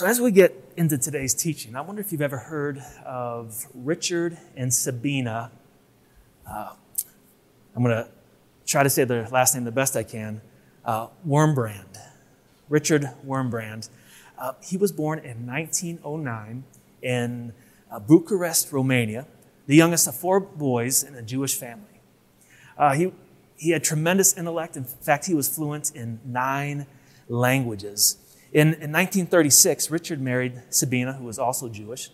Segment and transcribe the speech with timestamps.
[0.00, 4.38] So, as we get into today's teaching, I wonder if you've ever heard of Richard
[4.56, 5.52] and Sabina.
[6.50, 6.72] Uh,
[7.76, 8.08] I'm going to
[8.64, 10.40] try to say their last name the best I can.
[10.86, 11.98] Uh, Wurmbrand.
[12.70, 13.90] Richard Wurmbrand.
[14.38, 16.64] Uh, he was born in 1909
[17.02, 17.52] in
[17.90, 19.26] uh, Bucharest, Romania,
[19.66, 22.00] the youngest of four boys in a Jewish family.
[22.78, 23.12] Uh, he,
[23.58, 24.78] he had tremendous intellect.
[24.78, 26.86] In fact, he was fluent in nine
[27.28, 28.16] languages.
[28.52, 32.10] In, in 1936, Richard married Sabina, who was also Jewish.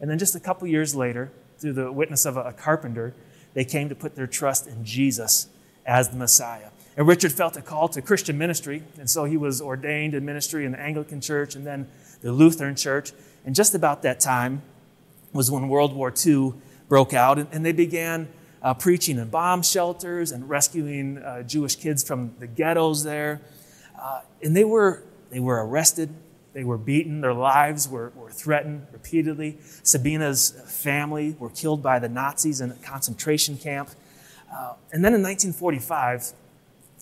[0.00, 3.14] And then just a couple years later, through the witness of a, a carpenter,
[3.54, 5.48] they came to put their trust in Jesus
[5.86, 6.70] as the Messiah.
[6.96, 10.64] And Richard felt a call to Christian ministry, and so he was ordained in ministry
[10.64, 11.88] in the Anglican Church and then
[12.20, 13.12] the Lutheran Church.
[13.44, 14.62] And just about that time
[15.32, 16.54] was when World War II
[16.88, 18.28] broke out, and, and they began
[18.62, 23.40] uh, preaching in bomb shelters and rescuing uh, Jewish kids from the ghettos there.
[24.00, 26.10] Uh, and they were they were arrested,
[26.52, 29.58] they were beaten, their lives were, were threatened repeatedly.
[29.82, 33.90] Sabina's family were killed by the Nazis in a concentration camp.
[34.50, 36.32] Uh, and then in 1945,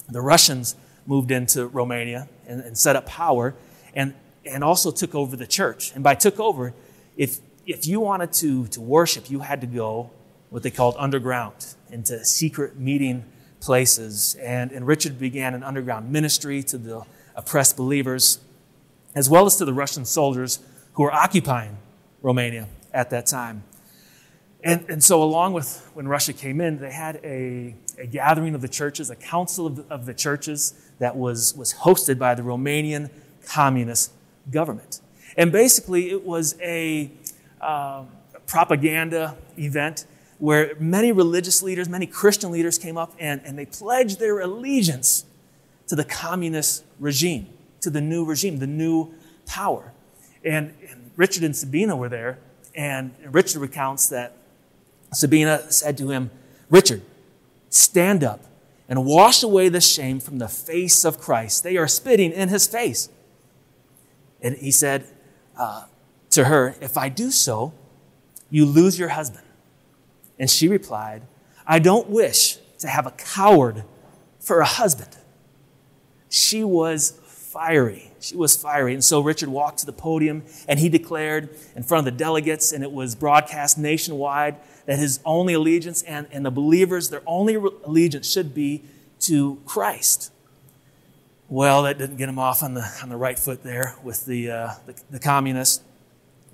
[0.08, 0.75] the Russians
[1.06, 3.55] moved into Romania and, and, set up power
[3.94, 5.92] and, and also took over the church.
[5.94, 6.75] And by took over,
[7.16, 10.11] if, if you wanted to, to worship, you had to go
[10.50, 13.25] what they called underground into secret meeting
[13.61, 14.36] places.
[14.41, 17.03] And, and Richard began an underground ministry to the
[17.34, 18.38] oppressed believers,
[19.14, 20.60] as well as to the Russian soldiers
[20.94, 21.76] who were occupying
[22.22, 23.64] Romania at that time.
[24.62, 28.62] And, and so, along with when Russia came in, they had a, a gathering of
[28.62, 32.42] the churches, a council of the, of the churches that was, was hosted by the
[32.42, 33.10] Romanian
[33.46, 34.12] communist
[34.50, 35.00] government.
[35.36, 37.10] And basically, it was a
[37.60, 38.04] uh,
[38.46, 40.06] propaganda event
[40.38, 45.24] where many religious leaders, many Christian leaders came up and, and they pledged their allegiance
[45.88, 47.48] to the communist regime,
[47.80, 49.12] to the new regime, the new
[49.46, 49.92] power.
[50.44, 52.38] And, and Richard and Sabina were there,
[52.74, 54.36] and Richard recounts that
[55.12, 56.30] Sabina said to him,
[56.70, 57.02] Richard,
[57.68, 58.41] stand up
[58.88, 61.62] and wash away the shame from the face of Christ.
[61.62, 63.09] They are spitting in his face.
[64.42, 65.06] And he said
[65.56, 65.86] uh,
[66.30, 67.72] to her, If I do so,
[68.50, 69.44] you lose your husband.
[70.38, 71.22] And she replied,
[71.66, 73.84] I don't wish to have a coward
[74.41, 75.16] for a husband
[76.34, 78.11] she was fiery.
[78.19, 78.93] She was fiery.
[78.93, 82.72] And so Richard walked to the podium and he declared in front of the delegates,
[82.72, 84.56] and it was broadcast nationwide,
[84.87, 88.83] that his only allegiance and, and the believers, their only allegiance should be
[89.21, 90.33] to Christ.
[91.49, 94.51] Well, that didn't get him off on the, on the right foot there with the,
[94.51, 95.84] uh, the, the communists.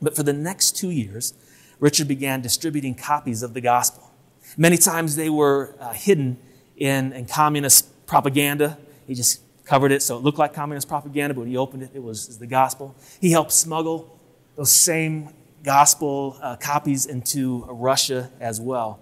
[0.03, 1.33] But for the next two years,
[1.79, 4.11] Richard began distributing copies of the gospel.
[4.59, 6.39] Many times they were uh, hidden
[6.77, 8.77] in, in communist propaganda.
[9.07, 11.91] He just covered it so it looked like communist propaganda, but when he opened it,
[11.95, 12.93] it was the gospel.
[13.21, 14.19] He helped smuggle
[14.57, 15.33] those same
[15.63, 18.99] gospel uh, copies into Russia as well.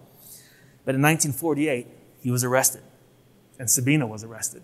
[0.85, 1.87] But in 1948,
[2.21, 2.83] he was arrested,
[3.59, 4.63] and Sabina was arrested.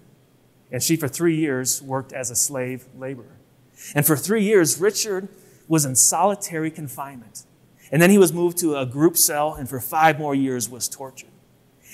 [0.70, 3.38] And she, for three years, worked as a slave laborer.
[3.94, 5.28] And for three years, Richard
[5.69, 7.44] was in solitary confinement.
[7.91, 10.86] And then he was moved to a group cell, and for five more years was
[10.86, 11.31] tortured.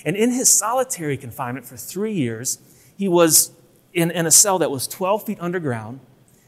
[0.04, 2.58] And in his solitary confinement for three years,
[2.96, 3.52] he was
[3.92, 6.00] in, in a cell that was 12 feet underground,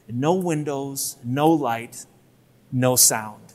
[0.08, 2.06] no windows, no light,
[2.70, 3.54] no sound.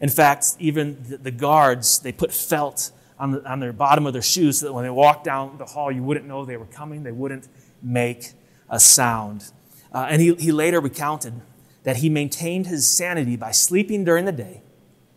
[0.00, 4.12] In fact, even the, the guards, they put felt on, the, on their bottom of
[4.12, 6.66] their shoes so that when they walked down the hall, you wouldn't know they were
[6.66, 7.02] coming.
[7.02, 7.48] They wouldn't
[7.82, 8.32] make
[8.68, 9.50] a sound.
[9.92, 11.40] Uh, and he, he later recounted
[11.84, 14.60] that he maintained his sanity by sleeping during the day,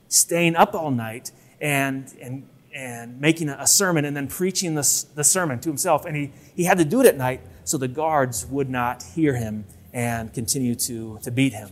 [0.07, 5.23] staying up all night, and, and, and making a sermon and then preaching the, the
[5.23, 6.05] sermon to himself.
[6.05, 9.35] And he, he had to do it at night so the guards would not hear
[9.35, 9.63] him
[9.93, 11.69] and continue to, to beat him.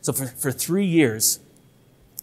[0.00, 1.38] So for, for three years,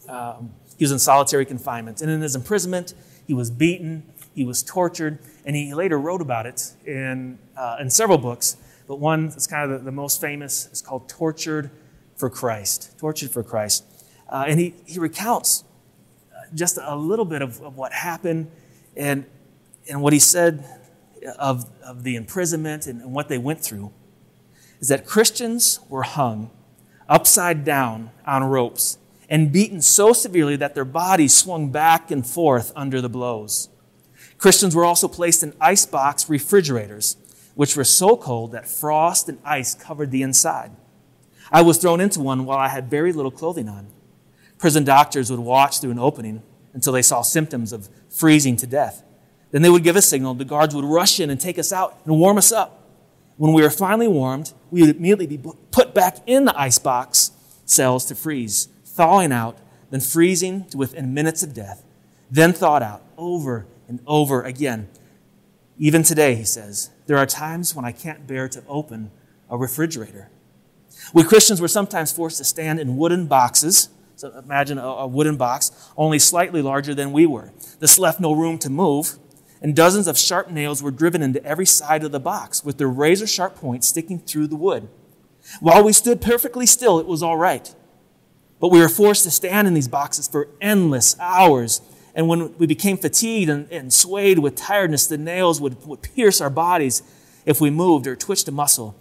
[0.09, 2.01] um, he was in solitary confinement.
[2.01, 2.93] And in his imprisonment,
[3.25, 4.03] he was beaten,
[4.35, 8.57] he was tortured, and he later wrote about it in, uh, in several books.
[8.87, 11.71] But one that's kind of the, the, most famous is called Tortured
[12.17, 12.99] for Christ.
[12.99, 13.85] Tortured for Christ.
[14.27, 15.63] Uh, and he, he recounts
[16.35, 18.51] uh, just a little bit of, of what happened
[18.97, 19.23] and,
[19.89, 20.65] and what he said
[21.39, 23.91] of, of the imprisonment and, and what they went through
[24.79, 26.51] is that Christians were hung
[27.07, 28.97] upside down on ropes
[29.29, 33.69] and beaten so severely that their bodies swung back and forth under the blows.
[34.37, 37.17] Christians were also placed in icebox refrigerators,
[37.55, 40.71] which were so cold that frost and ice covered the inside.
[41.51, 43.87] I was thrown into one while I had very little clothing on.
[44.57, 46.41] Prison doctors would watch through an opening
[46.73, 49.03] until they saw symptoms of freezing to death.
[49.53, 50.33] Then they would give a signal.
[50.33, 52.89] The guards would rush in and take us out and warm us up.
[53.37, 55.39] When we were finally warmed, we would immediately be
[55.69, 57.31] put back in the ice box
[57.65, 59.59] cells to freeze, thawing out,
[59.91, 61.83] then freezing to within minutes of death,
[62.31, 64.89] then thawed out over and over again.
[65.77, 69.11] Even today, he says, there are times when I can't bear to open
[69.51, 70.29] a refrigerator.
[71.13, 73.89] We Christians were sometimes forced to stand in wooden boxes.
[74.15, 77.51] So imagine a, a wooden box, only slightly larger than we were.
[77.79, 79.17] This left no room to move,
[79.63, 82.89] and dozens of sharp nails were driven into every side of the box, with their
[82.89, 84.89] razor sharp points sticking through the wood.
[85.61, 87.73] While we stood perfectly still, it was all right.
[88.59, 91.81] But we were forced to stand in these boxes for endless hours.
[92.13, 96.41] And when we became fatigued and, and swayed with tiredness, the nails would, would pierce
[96.41, 97.01] our bodies
[97.45, 98.95] if we moved or twitched a muscle.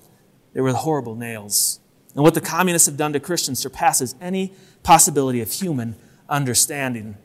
[0.53, 1.81] They were horrible nails.
[2.15, 4.53] And what the communists have done to Christians surpasses any
[4.85, 5.97] possibility of human
[6.29, 7.17] understanding.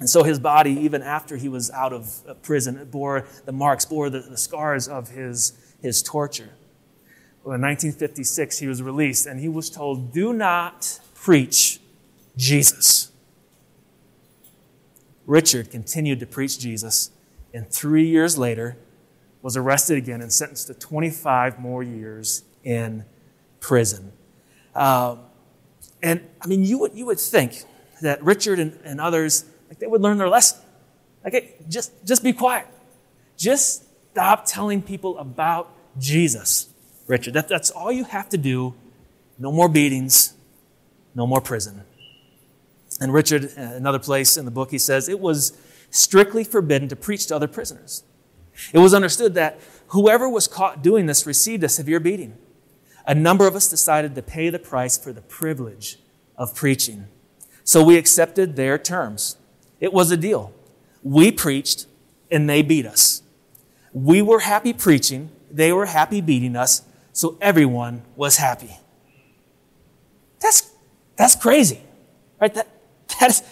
[0.00, 4.10] And so his body, even after he was out of prison, bore the marks, bore
[4.10, 6.50] the, the scars of his, his torture.
[7.44, 11.80] Well, in 1956, he was released and he was told, Do not preach
[12.36, 13.10] Jesus.
[15.26, 17.10] Richard continued to preach Jesus,
[17.54, 18.76] and three years later
[19.40, 23.04] was arrested again and sentenced to 25 more years in
[23.60, 24.12] prison.
[24.74, 25.20] Um,
[26.02, 27.64] and I mean, you would, you would think
[28.02, 30.60] that Richard and, and others, like they would learn their lesson.
[31.24, 32.66] Like, hey, just, just be quiet.
[33.38, 36.68] Just stop telling people about Jesus,
[37.06, 37.32] Richard.
[37.32, 38.74] That, that's all you have to do.
[39.38, 40.34] No more beatings,
[41.14, 41.84] no more prison.
[43.00, 45.56] And Richard, uh, another place in the book, he says, it was
[45.90, 48.04] strictly forbidden to preach to other prisoners.
[48.74, 49.58] It was understood that
[49.88, 52.36] whoever was caught doing this received a severe beating
[53.06, 55.98] a number of us decided to pay the price for the privilege
[56.36, 57.06] of preaching.
[57.64, 59.36] So we accepted their terms.
[59.82, 60.54] It was a deal.
[61.02, 61.86] We preached
[62.30, 63.22] and they beat us.
[63.92, 66.80] We were happy preaching, they were happy beating us,
[67.12, 68.78] so everyone was happy.
[70.40, 70.70] That's,
[71.16, 71.82] that's crazy,
[72.40, 72.54] right?
[72.54, 72.68] That,
[73.20, 73.42] that is,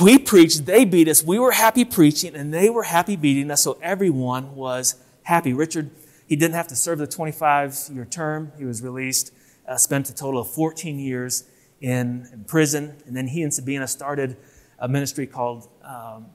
[0.00, 3.64] we preached, they beat us, we were happy preaching, and they were happy beating us,
[3.64, 4.94] so everyone was
[5.24, 5.52] happy.
[5.52, 5.90] Richard
[6.30, 8.52] he didn't have to serve the 25 year term.
[8.56, 9.32] He was released,
[9.66, 11.42] uh, spent a total of 14 years
[11.80, 13.02] in, in, prison.
[13.04, 14.36] And then he and Sabina started
[14.80, 16.26] a ministry called, um,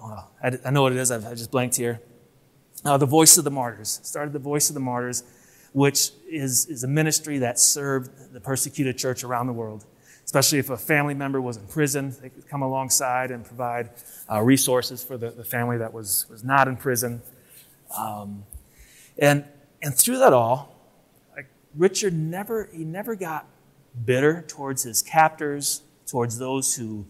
[0.00, 2.00] well, I, I, know what it is, I've, I just blanked here.
[2.84, 4.00] Uh, the Voice of the Martyrs.
[4.02, 5.22] Started the Voice of the Martyrs,
[5.72, 9.84] which is, is a ministry that served the persecuted church around the world.
[10.24, 13.90] Especially if a family member was in prison, they could come alongside and provide
[14.30, 17.22] uh, resources for the, the family that was, was not in prison.
[17.96, 18.44] Um,
[19.18, 19.44] and,
[19.80, 20.74] and through that all,
[21.34, 23.46] like Richard never, he never got
[24.04, 27.06] bitter towards his captors, towards those who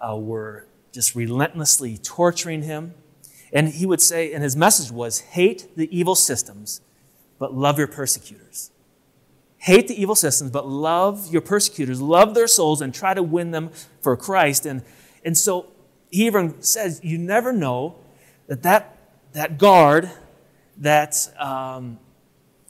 [0.00, 2.94] uh, were just relentlessly torturing him.
[3.52, 6.80] And he would say, and his message was hate the evil systems,
[7.38, 8.70] but love your persecutors.
[9.58, 13.50] Hate the evil systems, but love your persecutors, love their souls, and try to win
[13.50, 14.66] them for Christ.
[14.66, 14.82] And,
[15.24, 15.66] and so
[16.10, 17.96] he even says, you never know
[18.46, 18.96] that that,
[19.32, 20.10] that guard
[20.78, 21.98] that um,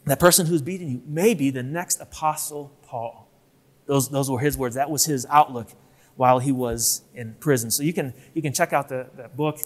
[0.06, 3.28] that person who's beating you may be the next apostle Paul.
[3.86, 4.74] Those, those were his words.
[4.74, 5.69] That was his outlook
[6.19, 7.70] while he was in prison.
[7.70, 9.61] So you can, you can check out the, that book.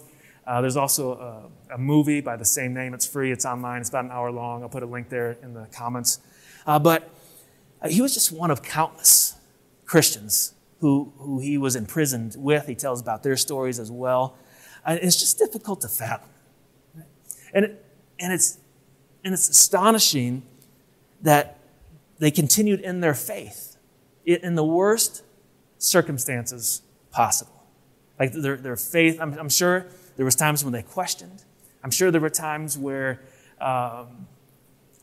[0.45, 2.93] Uh, there's also a, a, movie by the same name.
[2.93, 3.31] It's free.
[3.31, 3.81] It's online.
[3.81, 4.61] It's about an hour long.
[4.61, 6.19] I'll put a link there in the comments.
[6.67, 7.09] Uh, but
[7.81, 9.35] uh, he was just one of countless
[9.85, 12.67] Christians who, who he was imprisoned with.
[12.67, 14.37] He tells about their stories as well.
[14.85, 16.29] And it's just difficult to fathom.
[17.51, 17.85] And it,
[18.19, 18.59] and it's,
[19.23, 20.43] and it's astonishing
[21.23, 21.57] that
[22.19, 23.75] they continued in their faith
[24.23, 25.23] in the worst
[25.83, 27.63] circumstances possible.
[28.19, 31.43] Like their, their faith, I'm, I'm sure there was times when they questioned.
[31.83, 33.21] I'm sure there were times where,
[33.59, 34.27] um,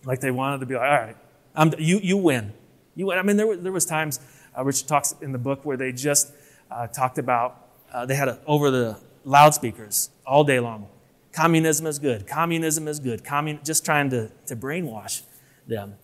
[0.04, 1.16] like they wanted to be like, all right,
[1.54, 2.52] I'm, you, you win.
[2.94, 3.18] You win.
[3.18, 4.20] I mean, there, were, there was times,
[4.56, 6.32] uh, Richard talks in the book where they just
[6.70, 10.88] uh, talked about, uh, they had a, over the loudspeakers all day long.
[11.32, 12.26] Communism is good.
[12.26, 13.22] Communism is good.
[13.24, 15.22] Commun- just trying to, to brainwash
[15.66, 15.96] them.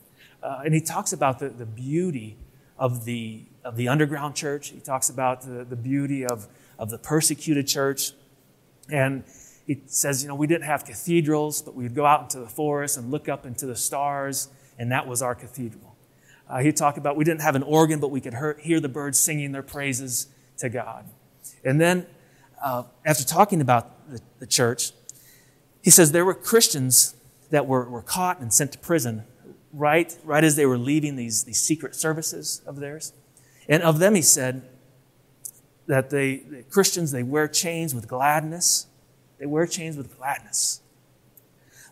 [0.43, 2.37] Uh, and he talks about the, the beauty
[2.79, 4.71] of the, of the underground church.
[4.71, 6.47] He talks about the, the beauty of,
[6.79, 8.13] of the persecuted church.
[8.89, 9.25] And
[9.67, 12.97] he says, you know, we didn't have cathedrals, but we'd go out into the forest
[12.97, 15.97] and look up into the stars, and that was our cathedral.
[16.49, 18.89] Uh, he talked about we didn't have an organ, but we could hear, hear the
[18.89, 21.05] birds singing their praises to God.
[21.65, 22.07] And then,
[22.63, 24.93] uh, after talking about the, the church,
[25.83, 27.17] he says there were Christians
[27.51, 29.25] that were, were caught and sent to prison
[29.73, 33.13] right, right as they were leaving these, these secret services of theirs.
[33.69, 34.63] And of them, he said
[35.87, 38.87] that they, the Christians, they wear chains with gladness.
[39.39, 40.81] They wear chains with gladness,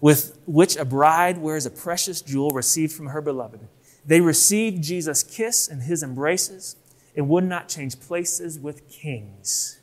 [0.00, 3.60] with which a bride wears a precious jewel received from her beloved.
[4.06, 6.76] They received Jesus' kiss and his embraces
[7.16, 9.80] and would not change places with kings.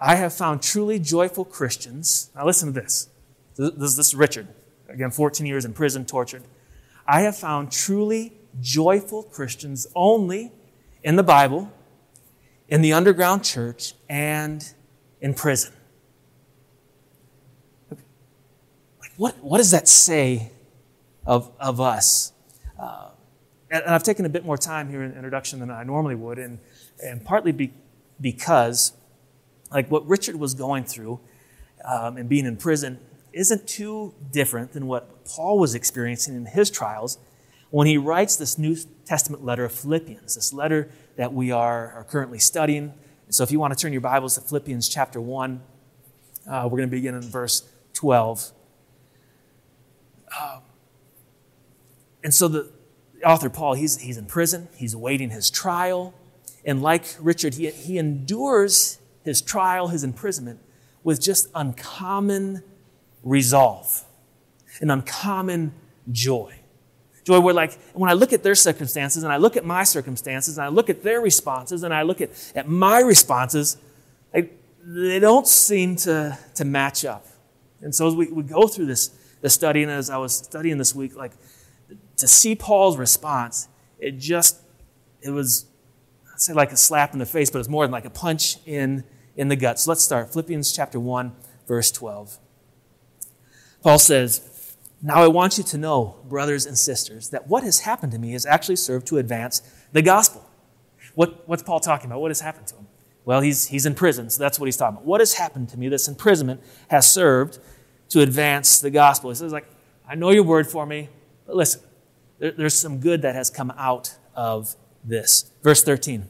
[0.00, 2.30] I have found truly joyful Christians.
[2.34, 3.08] Now, listen to this.
[3.56, 4.48] This, this is Richard.
[4.88, 6.42] Again, 14 years in prison, tortured.
[7.06, 10.52] I have found truly joyful Christians only
[11.02, 11.72] in the Bible,
[12.68, 14.64] in the underground church, and
[15.20, 15.72] in prison.
[19.16, 20.52] What, what does that say
[21.26, 22.32] of, of us?
[22.78, 23.10] Uh,
[23.70, 26.38] and, I've taken a bit more time here in the introduction than I normally would,
[26.38, 26.58] and,
[27.04, 27.72] and partly be,
[28.20, 28.92] because,
[29.70, 31.20] like what Richard was going through
[31.84, 32.98] um, and being in prison
[33.32, 37.18] isn't too different than what Paul was experiencing in his trials
[37.72, 38.76] when he writes this New
[39.06, 42.92] Testament letter of Philippians, this letter that we are, are currently studying.
[43.30, 45.62] So if you want to turn your Bibles to Philippians chapter 1,
[46.50, 48.52] uh, we're going to begin in verse 12.
[50.38, 50.60] Um,
[52.22, 52.70] and so the
[53.24, 56.12] author Paul, he's, he's in prison, he's awaiting his trial.
[56.66, 60.60] And like Richard, he, he endures his trial, his imprisonment,
[61.02, 62.64] with just uncommon
[63.22, 64.04] resolve,
[64.82, 65.72] an uncommon
[66.10, 66.61] joy.
[67.24, 70.58] Joy, where like when I look at their circumstances and I look at my circumstances
[70.58, 73.76] and I look at their responses and I look at, at my responses,
[74.34, 74.48] I,
[74.84, 77.26] they don't seem to, to match up.
[77.80, 79.10] And so as we, we go through this,
[79.40, 81.32] the study, and as I was studying this week, like
[82.16, 84.60] to see Paul's response, it just,
[85.20, 85.66] it was,
[86.32, 88.56] I'd say like a slap in the face, but it's more than like a punch
[88.66, 89.04] in,
[89.36, 89.78] in the gut.
[89.78, 90.32] So let's start.
[90.32, 91.32] Philippians chapter 1,
[91.68, 92.38] verse 12.
[93.82, 94.51] Paul says,
[95.02, 98.32] now I want you to know, brothers and sisters, that what has happened to me
[98.32, 99.60] has actually served to advance
[99.92, 100.48] the gospel.
[101.16, 102.20] What, what's Paul talking about?
[102.20, 102.86] What has happened to him?
[103.24, 105.06] Well, he's, he's in prison, so that's what he's talking about.
[105.06, 107.58] What has happened to me, this imprisonment, has served
[108.10, 109.30] to advance the gospel.
[109.30, 109.66] He says, like,
[110.08, 111.08] I know your word for me,
[111.46, 111.82] but listen,
[112.38, 115.50] there, there's some good that has come out of this.
[115.62, 116.28] Verse 13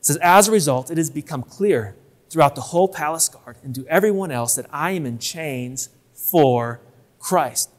[0.00, 1.96] says, As a result, it has become clear
[2.28, 6.80] throughout the whole palace guard and to everyone else that I am in chains for
[7.18, 7.70] Christ.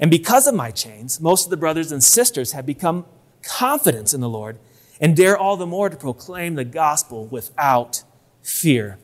[0.00, 3.06] And because of my chains, most of the brothers and sisters have become
[3.42, 4.58] confident in the Lord
[5.00, 8.02] and dare all the more to proclaim the gospel without
[8.42, 8.98] fear.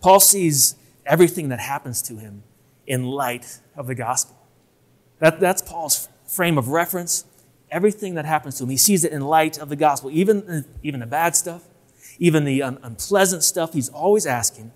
[0.00, 2.42] Paul sees everything that happens to him
[2.86, 4.36] in light of the gospel.
[5.18, 7.24] That, that's Paul's frame of reference.
[7.70, 10.10] Everything that happens to him, he sees it in light of the gospel.
[10.10, 11.64] Even, even the bad stuff,
[12.18, 14.72] even the un- unpleasant stuff, he's always asking,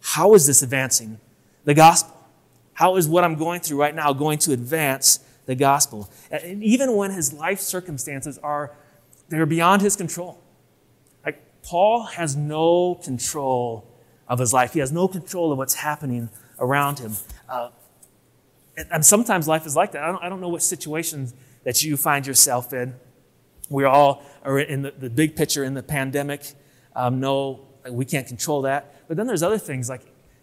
[0.00, 1.20] how is this advancing
[1.64, 2.16] the gospel?
[2.80, 6.10] How is what I'm going through right now going to advance the gospel?
[6.30, 8.74] And even when his life circumstances are
[9.28, 10.42] they're beyond his control.
[11.22, 13.86] Like Paul has no control
[14.26, 14.72] of his life.
[14.72, 17.16] He has no control of what's happening around him.
[17.50, 17.68] Uh,
[18.90, 20.02] and sometimes life is like that.
[20.02, 21.34] I don't, I don't know what situations
[21.64, 22.94] that you find yourself in.
[23.68, 26.54] We all are in the, the big picture in the pandemic.
[26.96, 27.60] Um, no,
[27.90, 29.06] we can't control that.
[29.06, 30.00] But then there's other things like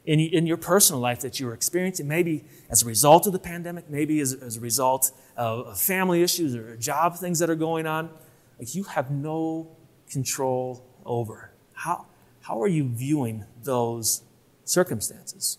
[0.08, 3.90] in, in your personal life that you're experiencing, maybe as a result of the pandemic,
[3.90, 8.10] maybe as, as a result of family issues or job things that are going on,
[8.58, 9.68] like you have no
[10.10, 11.52] control over.
[11.74, 12.06] How,
[12.42, 14.24] how are you viewing those
[14.64, 15.58] circumstances?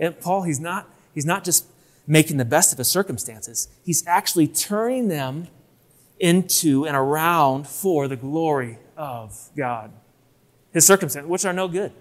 [0.00, 1.66] And Paul, he's not, he's not just
[2.06, 5.48] making the best of his circumstances, he's actually turning them
[6.18, 9.92] into and around for the glory of God.
[10.72, 11.92] His circumstances, which are no good.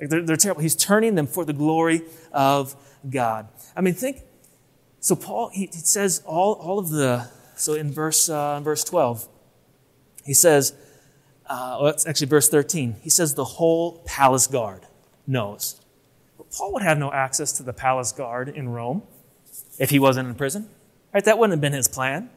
[0.00, 0.62] Like they're, they're terrible.
[0.62, 2.02] He's turning them for the glory
[2.32, 2.76] of
[3.08, 3.48] God.
[3.76, 4.22] I mean, think.
[5.00, 7.28] So Paul, he, he says all, all of the.
[7.56, 9.26] So in verse uh, in verse twelve,
[10.24, 10.74] he says,
[11.46, 12.96] uh, well, it's actually verse thirteen.
[13.02, 14.86] He says the whole palace guard
[15.26, 15.80] knows.
[16.36, 19.02] But Paul would have no access to the palace guard in Rome
[19.78, 20.68] if he wasn't in prison.
[21.12, 21.24] Right?
[21.24, 22.30] That wouldn't have been his plan.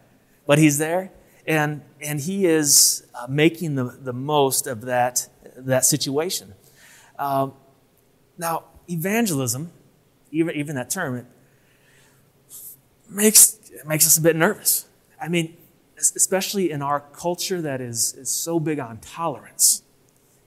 [0.48, 1.12] But he's there,
[1.46, 6.56] and and he is uh, making the, the most of that that situation.
[7.22, 7.54] Um,
[8.40, 9.72] now, evangelism,
[10.32, 11.26] even, even that term, it
[13.08, 14.88] makes, it makes us a bit nervous.
[15.22, 15.56] I mean,
[15.98, 19.84] especially in our culture that is, is so big on tolerance.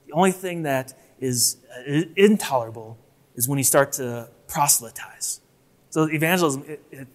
[0.07, 1.55] The only thing that is
[1.87, 2.97] uh, intolerable
[3.35, 5.39] is when you start to proselytize.
[5.91, 7.07] So evangelism, it, it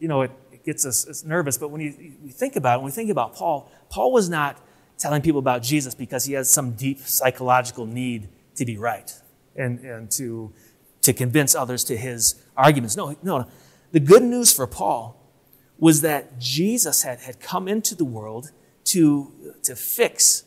[0.00, 1.56] you know, it, it, gets us nervous.
[1.56, 1.94] But when you,
[2.24, 4.60] you think about it, when we think about Paul, Paul was not
[4.98, 9.12] telling people about Jesus because he has some deep psychological need to be right
[9.54, 10.52] and, and to,
[11.02, 12.96] to convince others to his arguments.
[12.96, 13.46] No, no, no.
[13.92, 15.16] The good news for Paul
[15.78, 18.50] was that Jesus had, had come into the world
[18.84, 19.32] to,
[19.62, 20.44] to fix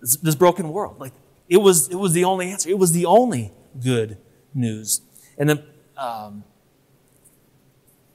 [0.00, 0.98] this, this broken world.
[0.98, 1.12] Like
[1.48, 2.68] it was, it was the only answer.
[2.68, 4.18] It was the only good
[4.54, 5.02] news.
[5.38, 5.64] And then,
[5.96, 6.44] um,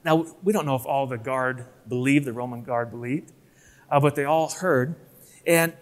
[0.04, 3.34] now, we don't know if all the guard believed, the Roman guard believed,
[3.92, 4.96] uh, but they all heard.
[5.46, 5.74] And,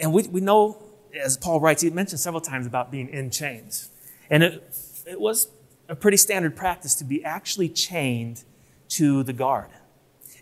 [0.00, 0.82] and we, we know,
[1.20, 3.90] as Paul writes, he mentioned several times about being in chains.
[4.30, 4.76] And it,
[5.06, 5.48] it was
[5.88, 8.44] a pretty standard practice to be actually chained
[8.88, 9.70] to the guard.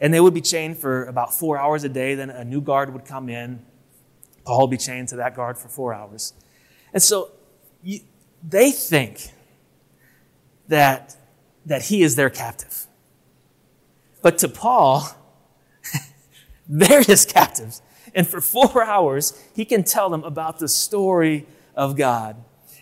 [0.01, 2.15] And they would be chained for about four hours a day.
[2.15, 3.65] Then a new guard would come in.
[4.45, 6.33] Paul would be chained to that guard for four hours.
[6.93, 7.31] And so
[7.83, 8.01] you,
[8.43, 9.33] they think
[10.69, 11.17] that,
[11.67, 12.87] that he is their captive.
[14.23, 15.09] But to Paul,
[16.69, 17.83] they're his captives.
[18.15, 22.37] And for four hours, he can tell them about the story of God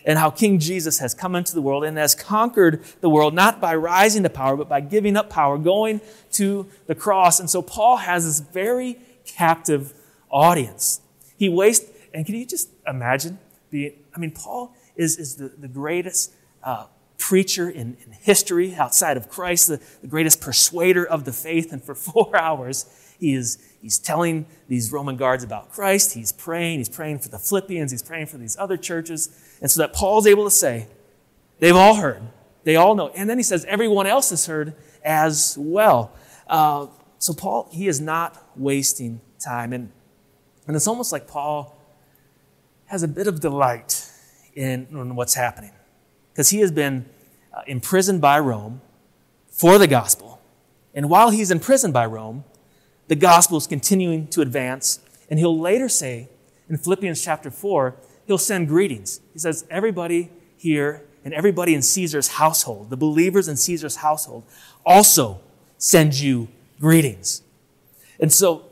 [0.04, 3.60] and how King Jesus has come into the world and has conquered the world, not
[3.60, 6.00] by rising to power, but by giving up power, going
[6.32, 7.40] to the cross.
[7.40, 9.92] And so Paul has this very captive
[10.30, 11.00] audience.
[11.36, 13.38] He wastes, and can you just imagine
[13.70, 16.32] the, I mean, Paul is, is the, the greatest
[16.62, 16.86] uh,
[17.18, 21.82] preacher in, in, history outside of Christ, the, the greatest persuader of the faith, and
[21.82, 22.86] for four hours,
[23.18, 26.14] he is he's telling these Roman guards about Christ.
[26.14, 26.78] He's praying.
[26.78, 27.90] He's praying for the Philippians.
[27.90, 29.30] He's praying for these other churches.
[29.60, 30.86] And so that Paul's able to say,
[31.58, 32.22] they've all heard.
[32.64, 33.08] They all know.
[33.08, 36.12] And then he says, everyone else has heard as well.
[36.46, 39.72] Uh, so Paul, he is not wasting time.
[39.72, 39.90] And,
[40.66, 41.76] and it's almost like Paul
[42.86, 44.10] has a bit of delight
[44.54, 45.72] in, in what's happening.
[46.32, 47.06] Because he has been
[47.52, 48.80] uh, imprisoned by Rome
[49.50, 50.40] for the gospel.
[50.94, 52.44] And while he's imprisoned by Rome,
[53.08, 55.00] the gospel is continuing to advance.
[55.28, 56.28] And he'll later say
[56.68, 57.96] in Philippians chapter 4,
[58.26, 59.20] he'll send greetings.
[59.32, 64.44] He says, Everybody here and everybody in Caesar's household, the believers in Caesar's household,
[64.86, 65.40] also
[65.76, 66.48] send you
[66.80, 67.42] greetings.
[68.20, 68.64] And so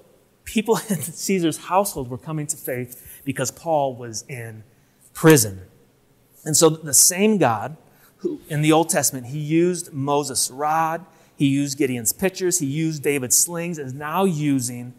[0.44, 4.62] people in Caesar's household were coming to faith because Paul was in
[5.12, 5.62] prison.
[6.44, 7.76] And so the same God
[8.18, 11.04] who in the Old Testament, he used Moses' rod,
[11.36, 14.94] he used Gideon's pitchers, he used David's slings, and is now using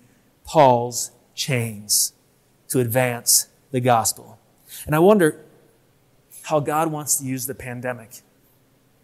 [0.46, 2.14] Paul's chains
[2.70, 4.40] to advance the gospel.
[4.86, 5.44] And I wonder
[6.44, 8.22] how God wants to use the pandemic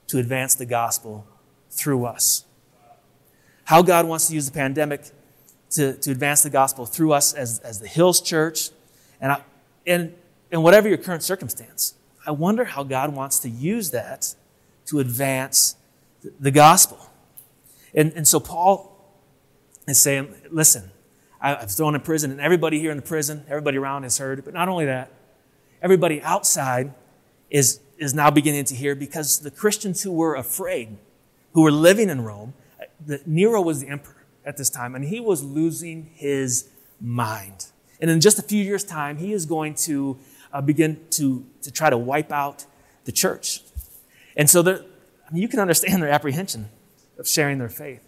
[0.08, 1.26] to advance the gospel
[1.70, 2.46] through us.
[3.66, 5.10] How God wants to use the pandemic
[5.72, 8.70] to, to advance the gospel through us as, as the Hills Church
[9.20, 9.42] and, I,
[9.88, 10.14] and,
[10.52, 11.96] and whatever your current circumstance.
[12.26, 14.36] I wonder how God wants to use that
[14.86, 15.76] to advance
[16.40, 17.03] the gospel.
[17.94, 18.90] And, and so Paul
[19.88, 20.92] is saying, listen,
[21.42, 24.46] I've thrown in prison, and everybody here in the prison, everybody around has heard.
[24.46, 25.12] But not only that,
[25.82, 26.94] everybody outside
[27.50, 30.98] is, is now beginning to hear because the Christians who were afraid,
[31.52, 32.54] who were living in Rome,
[33.06, 36.70] the, Nero was the emperor at this time, and he was losing his
[37.02, 37.68] mind.
[38.00, 40.18] And in just a few years' time, he is going to
[40.54, 42.66] uh, begin to, to try to wipe out
[43.04, 43.62] the church.
[44.38, 46.70] And so I mean, you can understand their apprehension
[47.24, 48.02] of sharing their faith.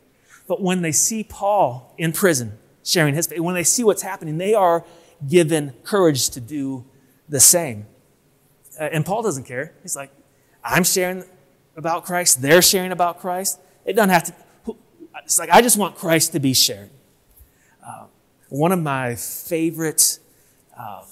[0.47, 4.38] But when they see Paul in prison sharing his faith, when they see what's happening,
[4.38, 4.86] they are
[5.28, 6.86] given courage to do
[7.30, 7.88] the same.
[8.80, 9.73] Uh, and Paul doesn't care.
[9.82, 10.12] He's like,
[10.63, 11.23] I'm sharing
[11.78, 13.60] about Christ, they're sharing about Christ.
[13.86, 14.75] It doesn't have to,
[15.23, 16.89] it's like, I just want Christ to be shared.
[17.86, 18.06] Uh,
[18.49, 20.19] one of my favorite
[20.78, 21.04] uh,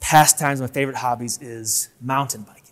[0.00, 2.63] pastimes, my favorite hobbies is mountain biking.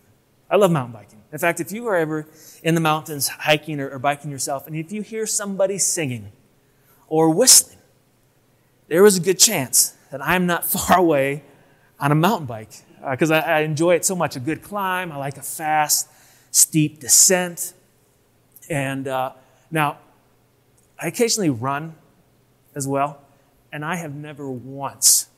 [0.53, 1.23] I love mountain biking.
[1.33, 2.29] In fact, if you are ever
[2.63, 6.31] in the mountains hiking or, or biking yourself, and if you hear somebody singing
[7.09, 7.79] or whistling,
[8.89, 11.43] there is a good chance that I'm not far away
[11.99, 12.73] on a mountain bike
[13.11, 14.37] because uh, I, I, enjoy it so much.
[14.37, 16.09] A good climb, I like a fast,
[16.51, 17.73] steep descent.
[18.69, 19.33] And uh,
[19.71, 19.99] now,
[21.01, 21.95] I occasionally run
[22.75, 23.23] as well,
[23.73, 25.29] and I have never once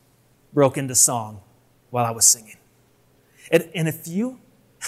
[0.52, 1.40] broke into song
[1.90, 2.56] while I was singing.
[3.52, 4.40] And, and if you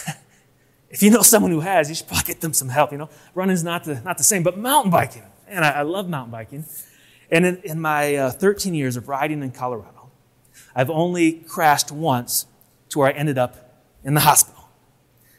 [0.90, 2.92] if you know someone who has, you should probably get them some help.
[2.92, 5.22] You know, running's not the, not the same, but mountain biking.
[5.48, 6.64] And I, I love mountain biking.
[7.30, 10.10] And in, in my uh, 13 years of riding in Colorado,
[10.74, 12.46] I've only crashed once
[12.90, 14.68] to where I ended up in the hospital.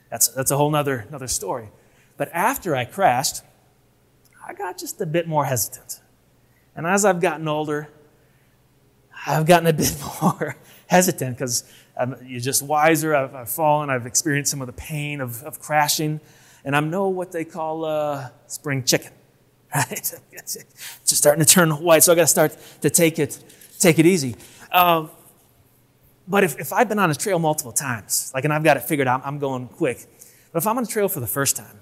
[0.09, 1.69] That's, that's a whole nother, another story.
[2.17, 3.41] But after I crashed,
[4.45, 6.01] I got just a bit more hesitant.
[6.75, 7.89] And as I've gotten older,
[9.25, 10.55] I've gotten a bit more
[10.87, 11.63] hesitant because
[12.25, 13.15] you're just wiser.
[13.15, 13.89] I've, I've, fallen.
[13.89, 16.19] I've experienced some of the pain of, of crashing.
[16.63, 19.11] And I'm no what they call uh, spring chicken.
[19.75, 19.91] Right?
[19.91, 20.57] it's
[21.05, 23.37] just starting to turn white, so I got to start to take it,
[23.79, 24.35] take it easy.
[24.71, 25.11] Um,
[26.25, 28.83] but if, if I've been on a trail multiple times, like, and I've got it
[28.83, 30.05] figured out, I'm going quick.
[30.53, 31.79] But if I'm on a trail for the first time,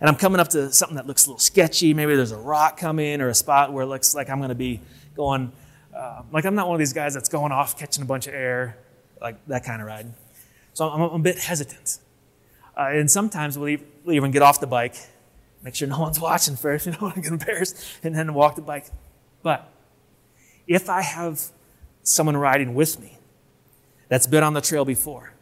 [0.00, 2.76] and I'm coming up to something that looks a little sketchy, maybe there's a rock
[2.76, 4.80] coming or a spot where it looks like I'm going to be
[5.14, 5.52] going,
[5.96, 8.34] uh, like I'm not one of these guys that's going off catching a bunch of
[8.34, 8.78] air
[9.22, 10.12] like that kind of ride.
[10.74, 11.98] So I'm, I'm a bit hesitant.
[12.76, 14.96] Uh, and sometimes we'll even get off the bike
[15.62, 18.62] make sure no one's watching first, you know, I'm get embarrassed, and then walk the
[18.62, 18.86] bike.
[19.42, 19.68] But
[20.66, 21.40] if I have
[22.02, 23.18] someone riding with me
[24.08, 25.32] that's been on the trail before,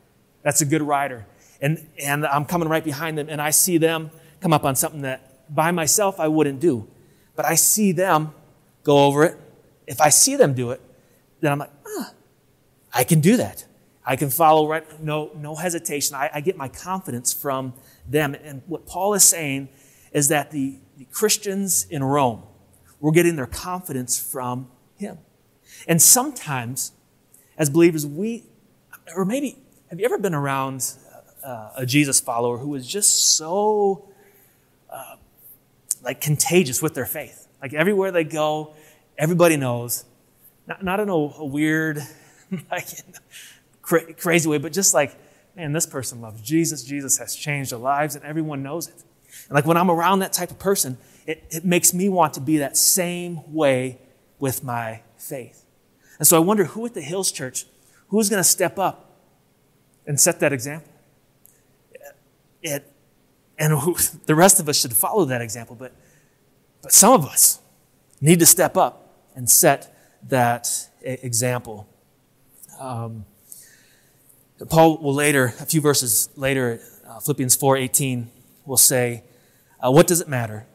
[0.43, 1.27] that's a good rider,
[1.61, 5.03] and, and I'm coming right behind them, and I see them come up on something
[5.03, 6.89] that by myself I wouldn't do,
[7.37, 8.33] but I see them
[8.85, 9.37] go over it.
[9.87, 10.81] If I see them do it,
[11.41, 12.13] then I'm like, ah,
[12.93, 13.65] I can do that.
[14.05, 16.17] I can follow right, no, no hesitation.
[16.17, 17.75] I, I get my confidence from
[18.09, 18.35] them.
[18.35, 19.69] And what Paul is saying
[20.13, 22.43] is that the, the Christians in Rome
[22.99, 25.19] were getting their confidence from him.
[25.87, 26.93] And sometimes,
[27.57, 28.45] as believers, we,
[29.15, 29.59] or maybe,
[29.89, 30.93] have you ever been around
[31.45, 34.09] uh, a Jesus follower who was just so,
[34.91, 35.17] uh,
[36.03, 37.49] like, contagious with their faith?
[37.63, 38.75] Like, everywhere they go,
[39.19, 40.05] everybody knows.
[40.67, 42.03] Not, not in a, a weird,
[42.71, 42.89] like,
[43.91, 45.17] cra- crazy way, but just like,
[45.57, 46.85] man, this person loves Jesus.
[46.85, 49.03] Jesus has changed their lives, and everyone knows it.
[49.49, 52.41] And like when I'm around that type of person, it, it makes me want to
[52.41, 53.99] be that same way
[54.39, 55.65] with my faith.
[56.19, 57.67] And so I wonder who at the Hills Church,
[58.09, 59.11] who's going to step up
[60.07, 60.91] and set that example?
[62.63, 62.87] It,
[63.59, 65.93] and who, the rest of us should follow that example, but,
[66.83, 67.61] but some of us
[68.21, 69.95] need to step up and set
[70.29, 71.89] that example.
[72.79, 73.25] Um,
[74.69, 78.31] Paul will later, a few verses later, uh, Philippians 4:18,
[78.67, 79.25] will say,
[79.81, 80.67] uh, "What does it matter?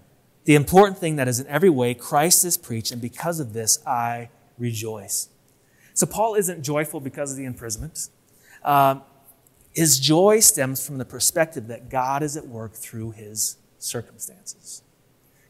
[0.45, 3.79] The important thing that is in every way Christ is preached, and because of this
[3.85, 5.29] I rejoice."
[5.93, 8.09] So Paul isn't joyful because of the imprisonment.
[8.63, 9.03] Um,
[9.71, 14.81] his joy stems from the perspective that God is at work through his circumstances.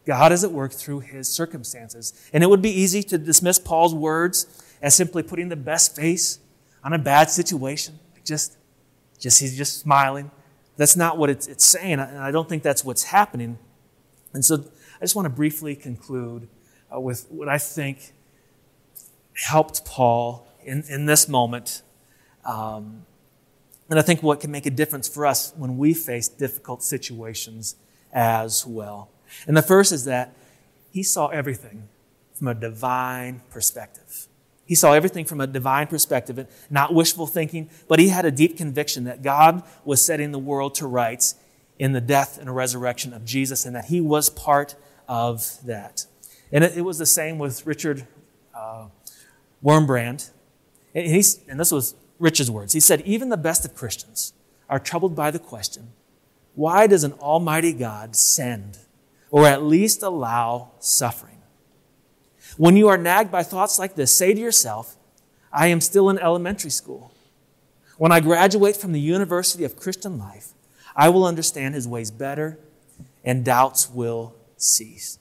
[0.06, 2.14] God is at work through his circumstances.
[2.34, 4.46] And it would be easy to dismiss Paul's words
[4.82, 6.40] as simply putting the best face
[6.84, 8.58] on a bad situation just,
[9.20, 10.32] just he's just smiling.
[10.78, 13.58] That's not what it's, it's saying, and I don't think that's what's happening.
[14.34, 14.66] And so
[14.98, 16.50] I just want to briefly conclude
[16.94, 18.14] uh, with what I think
[19.34, 21.82] helped Paul in, in this moment.
[22.46, 23.06] Um,
[23.90, 27.76] and I think what can make a difference for us when we face difficult situations
[28.12, 29.10] as well.
[29.48, 30.34] And the first is that
[30.92, 31.88] he saw everything
[32.34, 34.28] from a divine perspective.
[34.66, 38.58] He saw everything from a divine perspective, not wishful thinking, but he had a deep
[38.58, 41.36] conviction that God was setting the world to rights
[41.78, 44.76] in the death and resurrection of Jesus and that he was part
[45.08, 46.06] of that.
[46.52, 48.08] And it, it was the same with Richard
[48.56, 48.88] uh,
[49.64, 50.32] Wurmbrand.
[50.96, 51.06] And,
[51.48, 52.74] and this was Richard's words.
[52.74, 54.34] He said, Even the best of Christians
[54.70, 55.90] are troubled by the question
[56.56, 58.78] why does an almighty God send
[59.30, 61.35] or at least allow suffering?
[62.58, 64.96] When you are nagged by thoughts like this, say to yourself,
[65.52, 67.12] I am still in elementary school.
[67.98, 70.54] When I graduate from the University of Christian Life,
[70.96, 72.60] I will understand his ways better
[73.24, 75.20] and doubts will cease.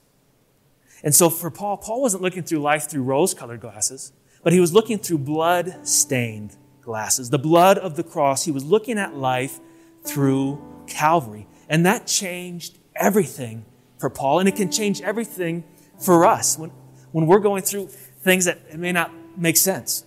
[1.03, 4.11] And so for Paul, Paul wasn't looking through life through rose colored glasses,
[4.43, 8.45] but he was looking through blood stained glasses, the blood of the cross.
[8.45, 9.59] He was looking at life
[10.05, 11.47] through Calvary.
[11.67, 13.65] And that changed everything
[13.97, 15.63] for Paul, and it can change everything
[15.99, 16.57] for us.
[16.57, 16.71] When,
[17.15, 20.03] when we're going through things that may not make sense.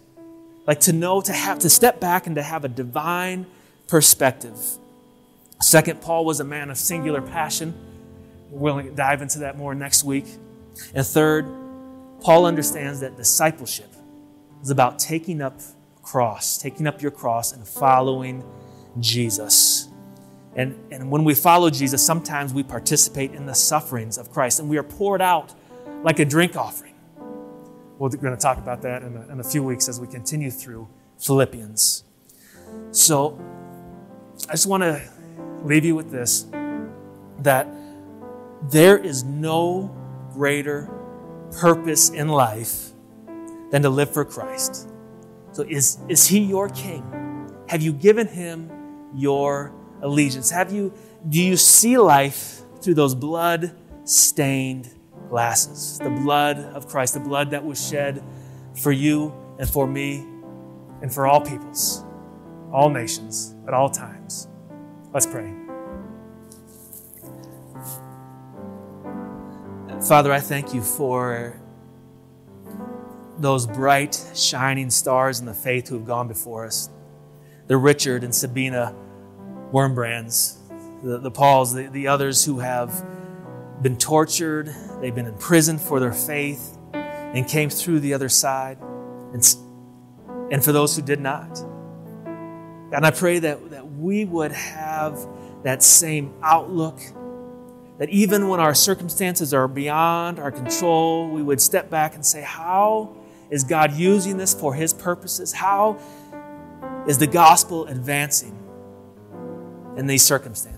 [0.66, 3.46] Like to know, to have, to step back and to have a divine
[3.86, 4.58] perspective.
[5.58, 7.72] Second, Paul was a man of singular passion.
[8.52, 10.26] To dive into that more next week.
[10.94, 11.46] And third,
[12.20, 13.90] Paul understands that discipleship
[14.62, 15.62] is about taking up
[16.02, 18.44] cross, taking up your cross and following
[19.00, 19.88] Jesus.
[20.54, 24.68] And, and when we follow Jesus, sometimes we participate in the sufferings of Christ and
[24.68, 25.54] we are poured out
[26.02, 26.87] like a drink offering.
[27.98, 30.52] We're going to talk about that in a, in a few weeks as we continue
[30.52, 32.04] through Philippians.
[32.92, 33.38] So
[34.48, 35.02] I just want to
[35.64, 36.46] leave you with this
[37.40, 37.68] that
[38.70, 39.94] there is no
[40.32, 40.88] greater
[41.58, 42.90] purpose in life
[43.70, 44.88] than to live for Christ.
[45.52, 47.50] So is, is he your king?
[47.68, 48.70] Have you given him
[49.14, 50.50] your allegiance?
[50.50, 50.92] Have you
[51.28, 53.72] do you see life through those blood
[54.04, 54.88] stained
[55.28, 55.98] glasses.
[55.98, 58.22] The blood of Christ, the blood that was shed
[58.74, 60.26] for you and for me
[61.02, 62.04] and for all peoples,
[62.72, 64.48] all nations, at all times.
[65.12, 65.54] Let's pray.
[70.06, 71.60] Father, I thank you for
[73.38, 76.90] those bright, shining stars in the faith who have gone before us.
[77.66, 78.94] The Richard and Sabina
[79.72, 80.56] Wurmbrands,
[81.02, 83.04] the, the Pauls, the, the others who have
[83.82, 88.78] been tortured, they've been imprisoned for their faith, and came through the other side.
[89.32, 89.56] And,
[90.50, 91.58] and for those who did not.
[92.90, 95.18] And I pray that, that we would have
[95.62, 96.98] that same outlook,
[97.98, 102.42] that even when our circumstances are beyond our control, we would step back and say,
[102.42, 103.14] How
[103.50, 105.52] is God using this for His purposes?
[105.52, 105.98] How
[107.06, 108.56] is the gospel advancing
[109.96, 110.77] in these circumstances?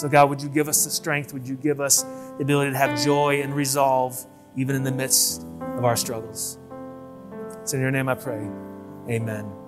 [0.00, 1.34] So, God, would you give us the strength?
[1.34, 4.24] Would you give us the ability to have joy and resolve
[4.56, 5.42] even in the midst
[5.76, 6.58] of our struggles?
[7.60, 8.48] It's in your name I pray.
[9.10, 9.59] Amen.